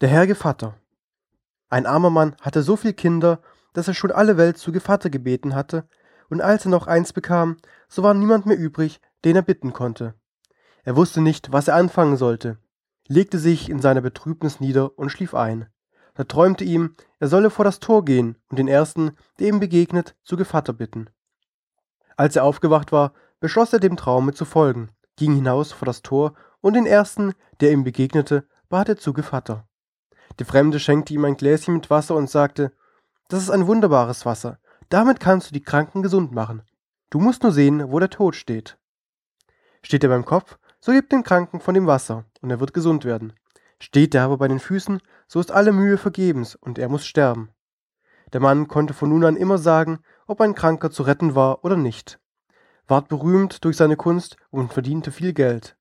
[0.00, 0.76] Der Herr Gevatter.
[1.70, 3.40] Ein armer Mann hatte so viel Kinder,
[3.72, 5.88] dass er schon alle Welt zu Gevatter gebeten hatte,
[6.28, 7.56] und als er noch eins bekam,
[7.88, 10.14] so war niemand mehr übrig, den er bitten konnte.
[10.84, 12.58] Er wusste nicht, was er anfangen sollte,
[13.08, 15.66] legte sich in seiner Betrübnis nieder und schlief ein.
[16.14, 20.14] Da träumte ihm, er solle vor das Tor gehen und den ersten, der ihm begegnet,
[20.22, 21.10] zu Gevatter bitten.
[22.16, 26.34] Als er aufgewacht war, beschloss er dem Traume zu folgen, ging hinaus vor das Tor
[26.60, 29.64] und den ersten, der ihm begegnete, bat er zu Gevatter.
[30.38, 32.72] Der Fremde schenkte ihm ein Gläschen mit Wasser und sagte,
[33.28, 34.58] das ist ein wunderbares Wasser,
[34.88, 36.62] damit kannst du die Kranken gesund machen.
[37.10, 38.78] Du musst nur sehen, wo der Tod steht.
[39.82, 43.04] Steht er beim Kopf, so gib dem Kranken von dem Wasser, und er wird gesund
[43.04, 43.32] werden.
[43.80, 47.50] Steht er aber bei den Füßen, so ist alle Mühe vergebens, und er muss sterben.
[48.32, 51.76] Der Mann konnte von nun an immer sagen, ob ein Kranker zu retten war oder
[51.76, 52.20] nicht,
[52.86, 55.76] ward berühmt durch seine Kunst und verdiente viel Geld.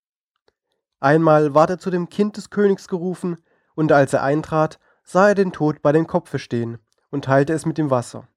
[0.99, 3.37] Einmal ward er zu dem Kind des Königs gerufen,
[3.77, 6.79] und als er eintrat, sah er den Tod bei dem Kopfe stehen
[7.11, 8.27] und teilte es mit dem Wasser.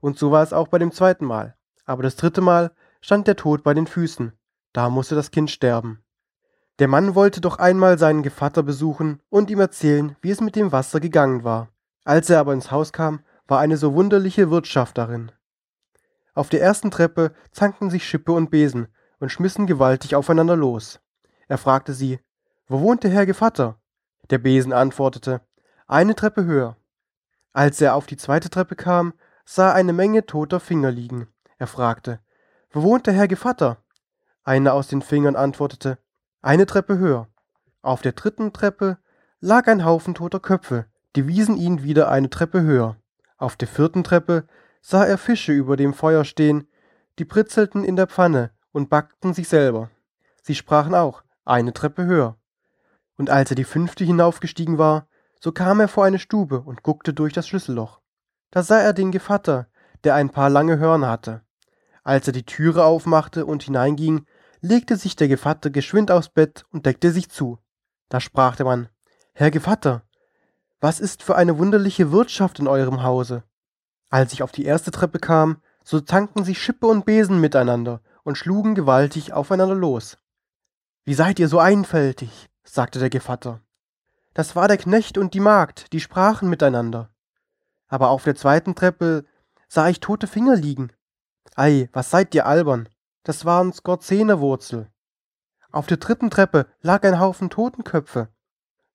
[0.00, 1.56] Und so war es auch bei dem zweiten Mal.
[1.86, 4.32] Aber das dritte Mal stand der Tod bei den Füßen.
[4.74, 6.04] Da musste das Kind sterben.
[6.78, 10.72] Der Mann wollte doch einmal seinen Gevatter besuchen und ihm erzählen, wie es mit dem
[10.72, 11.70] Wasser gegangen war.
[12.04, 15.32] Als er aber ins Haus kam, war eine so wunderliche Wirtschaft darin.
[16.34, 18.88] Auf der ersten Treppe zankten sich Schippe und Besen
[19.20, 21.00] und schmissen gewaltig aufeinander los.
[21.48, 22.20] Er fragte sie,
[22.68, 23.80] wo wohnt der Herr Gevatter?
[24.30, 25.40] Der Besen antwortete,
[25.86, 26.76] eine Treppe höher.
[27.52, 31.28] Als er auf die zweite Treppe kam, sah er eine Menge toter Finger liegen.
[31.58, 32.20] Er fragte,
[32.70, 33.78] wo wohnt der Herr Gevatter?
[34.42, 35.98] Einer aus den Fingern antwortete,
[36.42, 37.28] eine Treppe höher.
[37.82, 38.98] Auf der dritten Treppe
[39.40, 42.96] lag ein Haufen toter Köpfe, die wiesen ihn wieder eine Treppe höher.
[43.38, 44.46] Auf der vierten Treppe
[44.80, 46.68] sah er Fische über dem Feuer stehen,
[47.18, 49.90] die britzelten in der Pfanne und backten sich selber.
[50.42, 52.36] Sie sprachen auch, eine Treppe höher.
[53.16, 55.08] Und als er die fünfte hinaufgestiegen war,
[55.40, 58.00] so kam er vor eine Stube und guckte durch das Schlüsselloch.
[58.50, 59.68] Da sah er den Gevatter,
[60.04, 61.42] der ein paar lange Hörner hatte.
[62.02, 64.26] Als er die Türe aufmachte und hineinging,
[64.60, 67.58] legte sich der Gevatter geschwind aufs Bett und deckte sich zu.
[68.08, 68.88] Da sprach der Mann,
[69.34, 70.02] Herr Gevatter,
[70.80, 73.42] was ist für eine wunderliche Wirtschaft in eurem Hause?
[74.08, 78.36] Als ich auf die erste Treppe kam, so zankten sich Schippe und Besen miteinander und
[78.36, 80.18] schlugen gewaltig aufeinander los.
[81.04, 82.48] Wie seid ihr so einfältig?
[82.68, 83.60] Sagte der Gevatter.
[84.34, 87.10] Das war der Knecht und die Magd, die sprachen miteinander.
[87.88, 89.24] Aber auf der zweiten Treppe
[89.68, 90.92] sah ich tote Finger liegen.
[91.54, 92.88] Ei, was seid ihr albern?
[93.22, 94.90] Das waren Skorzenewurzel.
[95.72, 98.28] Auf der dritten Treppe lag ein Haufen Totenköpfe.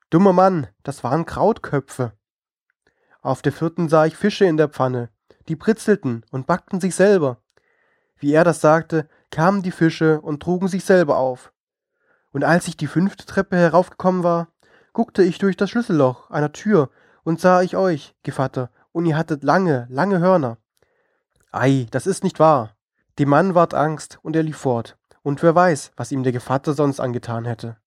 [0.10, 2.14] Dummer Mann, das waren Krautköpfe.
[3.22, 5.10] Auf der vierten sah ich Fische in der Pfanne,
[5.48, 7.42] die britzelten und backten sich selber.
[8.18, 11.52] Wie er das sagte, kamen die Fische und trugen sich selber auf
[12.32, 14.48] und als ich die fünfte Treppe heraufgekommen war,
[14.94, 16.90] guckte ich durch das Schlüsselloch einer Tür
[17.24, 20.58] und sah ich euch, Gevatter, und ihr hattet lange, lange Hörner.
[21.52, 22.76] Ei, das ist nicht wahr.
[23.20, 26.74] Dem Mann ward Angst, und er lief fort, und wer weiß, was ihm der Gevatter
[26.74, 27.78] sonst angetan hätte.